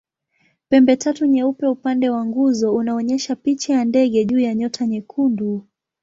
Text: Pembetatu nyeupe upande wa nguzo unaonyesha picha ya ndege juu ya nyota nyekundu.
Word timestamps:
Pembetatu 0.69 1.25
nyeupe 1.25 1.67
upande 1.67 2.09
wa 2.09 2.25
nguzo 2.25 2.75
unaonyesha 2.75 3.35
picha 3.35 3.73
ya 3.73 3.85
ndege 3.85 4.25
juu 4.25 4.39
ya 4.39 4.55
nyota 4.55 4.87
nyekundu. 4.87 5.67